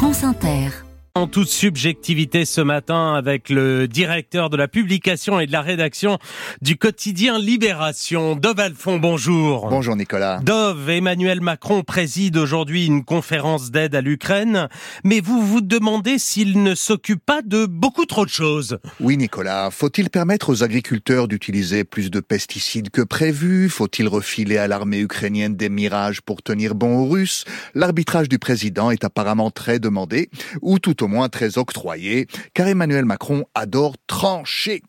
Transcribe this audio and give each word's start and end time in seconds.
France 0.00 0.22
Inter. 0.24 0.89
En 1.16 1.26
toute 1.26 1.48
subjectivité 1.48 2.44
ce 2.44 2.60
matin 2.60 3.14
avec 3.14 3.48
le 3.48 3.88
directeur 3.88 4.48
de 4.48 4.56
la 4.56 4.68
publication 4.68 5.40
et 5.40 5.46
de 5.48 5.50
la 5.50 5.60
rédaction 5.60 6.20
du 6.62 6.76
quotidien 6.76 7.36
Libération, 7.36 8.36
Dove 8.36 8.60
Alphon, 8.60 8.98
bonjour. 8.98 9.68
Bonjour 9.68 9.96
Nicolas. 9.96 10.38
Dove, 10.38 10.88
Emmanuel 10.88 11.40
Macron 11.40 11.82
préside 11.82 12.36
aujourd'hui 12.36 12.86
une 12.86 13.04
conférence 13.04 13.72
d'aide 13.72 13.96
à 13.96 14.00
l'Ukraine, 14.02 14.68
mais 15.02 15.20
vous 15.20 15.44
vous 15.44 15.60
demandez 15.60 16.16
s'il 16.20 16.62
ne 16.62 16.76
s'occupe 16.76 17.26
pas 17.26 17.42
de 17.42 17.66
beaucoup 17.66 18.06
trop 18.06 18.24
de 18.24 18.30
choses. 18.30 18.78
Oui 19.00 19.16
Nicolas, 19.16 19.70
faut-il 19.72 20.10
permettre 20.10 20.48
aux 20.50 20.62
agriculteurs 20.62 21.26
d'utiliser 21.26 21.82
plus 21.82 22.12
de 22.12 22.20
pesticides 22.20 22.90
que 22.90 23.02
prévu? 23.02 23.68
Faut-il 23.68 24.06
refiler 24.06 24.58
à 24.58 24.68
l'armée 24.68 25.00
ukrainienne 25.00 25.56
des 25.56 25.70
mirages 25.70 26.20
pour 26.20 26.40
tenir 26.40 26.76
bon 26.76 26.98
aux 26.98 27.08
Russes? 27.08 27.46
L'arbitrage 27.74 28.28
du 28.28 28.38
président 28.38 28.92
est 28.92 29.02
apparemment 29.02 29.50
très 29.50 29.80
demandé, 29.80 30.30
ou 30.62 30.78
tout 30.78 30.99
au 31.02 31.08
moins 31.08 31.28
très 31.28 31.58
octroyé, 31.58 32.26
car 32.54 32.68
Emmanuel 32.68 33.04
Macron 33.04 33.44
adore 33.54 33.96
trancher. 34.06 34.82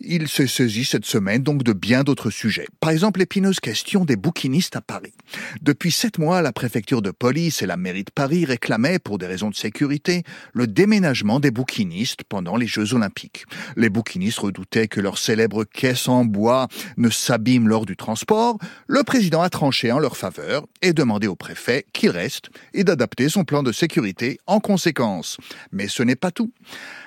Il 0.00 0.28
s'est 0.28 0.46
saisi 0.46 0.84
cette 0.84 1.04
semaine 1.04 1.42
donc 1.42 1.62
de 1.62 1.72
bien 1.72 2.02
d'autres 2.02 2.30
sujets. 2.30 2.66
Par 2.80 2.90
exemple, 2.90 3.20
l'épineuse 3.20 3.60
question 3.60 4.04
des 4.04 4.16
bouquinistes 4.16 4.76
à 4.76 4.80
Paris. 4.80 5.14
Depuis 5.62 5.92
sept 5.92 6.18
mois, 6.18 6.42
la 6.42 6.52
préfecture 6.52 7.02
de 7.02 7.10
police 7.10 7.62
et 7.62 7.66
la 7.66 7.76
mairie 7.76 8.04
de 8.04 8.10
Paris 8.14 8.44
réclamaient, 8.44 8.98
pour 8.98 9.18
des 9.18 9.26
raisons 9.26 9.50
de 9.50 9.54
sécurité, 9.54 10.22
le 10.52 10.66
déménagement 10.66 11.40
des 11.40 11.50
bouquinistes 11.50 12.24
pendant 12.28 12.56
les 12.56 12.66
Jeux 12.66 12.94
Olympiques. 12.94 13.44
Les 13.76 13.88
bouquinistes 13.88 14.38
redoutaient 14.38 14.88
que 14.88 15.00
leur 15.00 15.18
célèbre 15.18 15.64
caisse 15.64 16.08
en 16.08 16.24
bois 16.24 16.68
ne 16.96 17.10
s'abîme 17.10 17.68
lors 17.68 17.86
du 17.86 17.96
transport. 17.96 18.58
Le 18.86 19.02
président 19.02 19.42
a 19.42 19.50
tranché 19.50 19.92
en 19.92 19.98
leur 19.98 20.16
faveur 20.16 20.66
et 20.82 20.92
demandé 20.92 21.26
au 21.26 21.36
préfet 21.36 21.86
qu'il 21.92 22.10
reste 22.10 22.50
et 22.72 22.84
d'adapter 22.84 23.28
son 23.28 23.44
plan 23.44 23.62
de 23.62 23.72
sécurité 23.72 24.38
en 24.46 24.60
conséquence. 24.60 25.38
Mais 25.72 25.88
ce 25.88 26.02
n'est 26.02 26.16
pas 26.16 26.30
tout. 26.30 26.52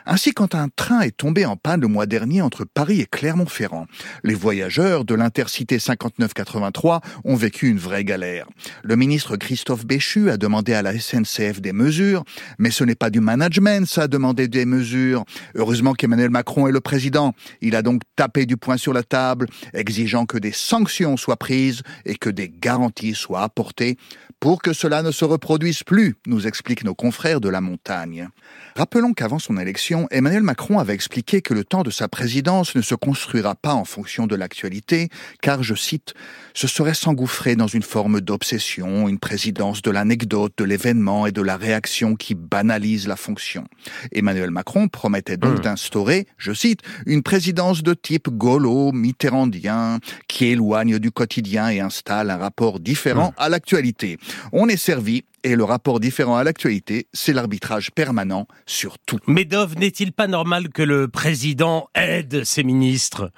Ainsi, 0.06 0.34
quand 0.34 0.56
un 0.56 0.70
train 0.70 1.02
est 1.02 1.16
tombé 1.16 1.46
en 1.46 1.58
panne 1.58 1.82
le 1.82 1.88
mois 1.88 2.06
dernier 2.06 2.42
entre 2.42 2.64
Paris 2.66 3.02
et 3.02 3.06
Clermont-Ferrand, 3.06 3.88
les 4.24 4.34
voyageurs 4.34 5.06
de 5.06 5.16
l'intercité 5.16 5.80
5983 5.80 7.02
ont 7.26 7.36
vécu 7.36 7.68
une 7.68 7.78
vraie 7.78 8.04
galère. 8.04 8.48
Le 8.84 8.96
ministre 8.96 9.36
Christophe 9.36 9.86
Béchu 9.86 10.30
a 10.30 10.38
demandé 10.38 10.74
à 10.74 10.82
la 10.82 10.98
SNCF 10.98 11.62
des 11.62 11.74
mesures, 11.74 12.24
mais 12.58 12.72
ce 12.72 12.84
n'est 12.84 12.96
pas 12.96 13.10
du 13.10 13.20
management, 13.20 13.88
ça 13.88 14.04
a 14.04 14.08
demandé 14.08 14.48
des 14.48 14.66
mesures. 14.66 15.26
Heureusement 15.56 15.94
qu'Emmanuel 15.94 16.30
Macron 16.30 16.68
est 16.68 16.72
le 16.72 16.82
président. 16.82 17.34
Il 17.62 17.76
a 17.76 17.82
donc 17.82 18.02
tapé 18.16 18.46
du 18.46 18.58
poing 18.58 18.78
sur 18.78 18.94
la 18.94 19.04
table, 19.04 19.48
exigeant 19.74 20.26
que 20.26 20.38
des 20.38 20.52
sanctions 20.52 21.18
soient 21.18 21.38
prises 21.38 21.82
et 22.06 22.16
que 22.16 22.30
des 22.30 22.50
garanties 22.50 23.16
soient 23.16 23.44
apportées 23.44 23.98
pour 24.40 24.62
que 24.62 24.74
cela 24.74 25.02
ne 25.02 25.12
se 25.12 25.26
reproduise 25.26 25.84
plus, 25.84 26.16
nous 26.28 26.48
expliquent 26.48 26.84
nos 26.84 26.96
confrères 26.96 27.42
de 27.42 27.50
la 27.50 27.62
montagne. 27.62 28.27
Rappelons 28.76 29.14
qu'avant 29.14 29.40
son 29.40 29.58
élection, 29.58 30.08
Emmanuel 30.12 30.44
Macron 30.44 30.80
avait 30.80 30.94
expliqué 30.94 31.42
que 31.42 31.54
le 31.54 31.64
temps 31.64 31.84
de 31.84 31.90
sa 31.90 32.08
présidence 32.08 32.76
ne 32.76 32.82
se 32.82 32.96
construira 32.96 33.56
pas 33.56 33.74
en 33.74 33.86
fonction 33.86 34.28
de 34.28 34.36
l'actualité, 34.36 35.10
car, 35.42 35.64
je 35.64 35.74
cite, 35.74 36.14
ce 36.54 36.68
serait 36.68 36.94
s'engouffrer 36.94 37.56
dans 37.56 37.68
une 37.68 37.82
forme 37.82 38.22
d'obsession, 38.22 39.08
une 39.08 39.20
présidence 39.20 39.82
de 39.82 39.92
l'anecdote, 39.92 40.54
de 40.58 40.64
l'événement 40.64 41.26
et 41.26 41.32
de 41.32 41.42
la 41.42 41.58
réaction 41.58 42.16
qui 42.16 42.36
banalise 42.36 43.08
la 43.08 43.16
fonction. 43.16 43.66
Emmanuel 44.12 44.52
Macron 44.52 44.88
promettait 44.88 45.38
donc 45.38 45.60
mmh. 45.60 45.62
d'instaurer, 45.62 46.28
je 46.38 46.54
cite, 46.54 46.82
une 47.06 47.24
présidence 47.24 47.84
de 47.84 47.94
type 47.94 48.30
gaulo, 48.30 48.92
mitterrandien, 48.92 50.00
qui 50.28 50.46
éloigne 50.46 51.00
du 51.00 51.12
quotidien 51.12 51.70
et 51.70 51.80
installe 51.80 52.30
un 52.30 52.38
rapport 52.38 52.80
différent 52.80 53.30
mmh. 53.30 53.42
à 53.42 53.50
l'actualité. 53.50 54.18
On 54.52 54.70
est 54.70 54.78
servi 54.78 55.24
et 55.44 55.56
le 55.56 55.64
rapport 55.64 56.00
différent 56.00 56.36
à 56.36 56.44
l'actualité, 56.44 57.08
c'est 57.14 57.34
l'arbitrage 57.34 57.92
permanent 57.92 58.48
sur 58.66 58.98
tout. 59.00 59.20
Mais 59.28 59.46
Dove, 59.46 59.78
n'est-il 59.78 60.12
pas 60.12 60.28
normal 60.28 60.70
que 60.70 60.82
le 60.82 61.08
président 61.08 61.90
aide 61.96 62.44
ses 62.44 62.64
ministres? 62.64 63.32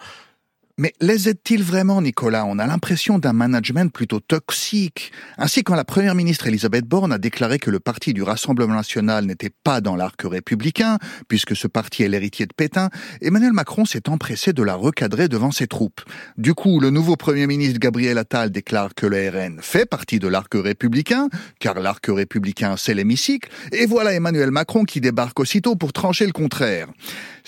Mais 0.80 0.94
les 1.02 1.28
aide-t-il 1.28 1.62
vraiment, 1.62 2.02
Nicolas? 2.02 2.46
On 2.46 2.58
a 2.58 2.66
l'impression 2.66 3.20
d'un 3.20 3.34
management 3.34 3.92
plutôt 3.92 4.22
toxique. 4.22 5.12
Ainsi, 5.38 5.62
quand 5.62 5.76
la 5.76 5.84
première 5.84 6.16
ministre 6.16 6.48
Elisabeth 6.48 6.86
Borne 6.86 7.12
a 7.12 7.18
déclaré 7.18 7.60
que 7.60 7.70
le 7.70 7.82
parti 7.82 8.14
du 8.14 8.24
Rassemblement 8.24 8.76
national 8.76 9.26
n'était 9.26 9.50
pas 9.50 9.82
dans 9.82 9.98
l'arc 9.98 10.22
républicain, 10.24 10.98
puisque 11.28 11.54
ce 11.54 11.68
parti 11.68 12.04
est 12.04 12.08
l'héritier 12.08 12.46
de 12.46 12.54
Pétain, 12.54 12.90
Emmanuel 13.22 13.52
Macron 13.52 13.84
s'est 13.84 14.08
empressé 14.08 14.54
de 14.54 14.64
la 14.64 14.76
recadrer 14.76 15.28
devant 15.28 15.52
ses 15.52 15.68
troupes. 15.68 16.00
Du 16.38 16.54
coup, 16.54 16.80
le 16.80 16.92
nouveau 16.92 17.18
premier 17.18 17.46
ministre 17.46 17.80
Gabriel 17.80 18.18
Attal 18.18 18.50
déclare 18.50 18.96
que 18.96 19.06
le 19.06 19.30
RN 19.30 19.60
fait 19.62 19.86
partie 19.86 20.20
de 20.20 20.30
l'arc 20.30 20.54
républicain, 20.54 21.28
car 21.60 21.78
l'arc 21.82 22.06
républicain 22.08 22.76
c'est 22.78 22.94
l'hémicycle, 22.94 23.50
et 23.74 23.86
voilà 23.86 24.14
Emmanuel 24.14 24.52
Macron 24.52 24.86
qui 24.86 25.02
débarque 25.02 25.42
aussitôt 25.42 25.76
pour 25.76 25.92
trancher 25.92 26.26
le 26.26 26.32
contraire. 26.32 26.88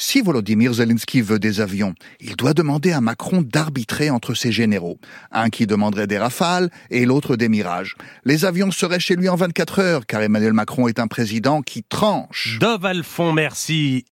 Si 0.04 0.20
Volodymyr 0.20 0.74
Zelensky 0.74 1.22
veut 1.22 1.38
des 1.38 1.62
avions, 1.62 1.94
il 2.20 2.36
doit 2.36 2.56
demander 2.56 2.92
à 2.92 3.02
Macron 3.02 3.44
d'arbitrer 3.44 4.10
entre 4.10 4.34
ses 4.34 4.52
généraux. 4.52 4.98
Un 5.32 5.52
qui 5.52 5.68
demanderait 5.68 6.08
des 6.08 6.18
rafales 6.18 6.72
et 6.90 7.06
l'autre 7.06 7.36
des 7.36 7.50
mirages. 7.50 7.96
Les 8.26 8.44
avions 8.44 8.72
seraient 8.72 9.00
chez 9.00 9.16
lui 9.16 9.30
en 9.30 9.36
24 9.36 9.80
heures, 9.80 10.06
car 10.08 10.24
Emmanuel 10.24 10.54
Macron 10.54 10.88
est 10.88 10.98
un 10.98 11.06
président 11.06 11.62
qui 11.62 11.84
tranche. 11.84 12.58
Dove 12.60 12.84
Alphon, 12.84 13.32
merci. 13.32 14.06